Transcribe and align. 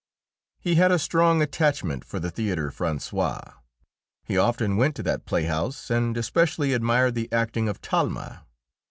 He 0.59 0.77
had 0.81 0.91
a 0.91 0.97
strong 0.97 1.43
attachment 1.43 2.03
for 2.03 2.19
the 2.19 2.31
Théâtre 2.31 2.71
Français. 2.73 3.53
He 4.23 4.35
often 4.35 4.75
went 4.75 4.95
to 4.95 5.03
that 5.03 5.25
playhouse, 5.27 5.91
and 5.91 6.17
especially 6.17 6.73
admired 6.73 7.13
the 7.13 7.31
acting 7.31 7.69
of 7.69 7.81
Talma. 7.81 8.47